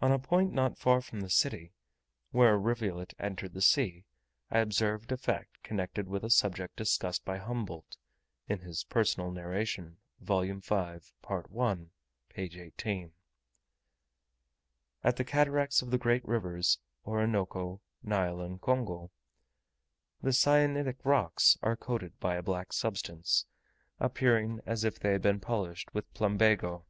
On 0.00 0.12
a 0.12 0.20
point 0.20 0.52
not 0.52 0.78
far 0.78 1.00
from 1.00 1.20
the 1.20 1.28
city, 1.28 1.74
where 2.30 2.54
a 2.54 2.56
rivulet 2.56 3.12
entered 3.18 3.54
the 3.54 3.60
sea, 3.60 4.04
I 4.52 4.60
observed 4.60 5.10
a 5.10 5.16
fact 5.16 5.64
connected 5.64 6.06
with 6.06 6.22
a 6.22 6.30
subject 6.30 6.76
discussed 6.76 7.24
by 7.24 7.38
Humboldt. 7.38 7.96
At 8.48 8.60
the 8.60 8.84
cataracts 15.26 15.82
of 15.82 15.90
the 15.90 15.98
great 15.98 16.24
rivers 16.24 16.78
Orinoco, 17.04 17.80
Nile, 18.04 18.40
and 18.40 18.60
Congo, 18.60 19.10
the 20.22 20.32
syenitic 20.32 21.04
rocks 21.04 21.58
are 21.60 21.76
coated 21.76 22.16
by 22.20 22.36
a 22.36 22.42
black 22.44 22.72
substance, 22.72 23.46
appearing 23.98 24.60
as 24.64 24.84
if 24.84 25.00
they 25.00 25.10
had 25.10 25.22
been 25.22 25.40
polished 25.40 25.92
with 25.92 26.08
plumbago. 26.14 26.86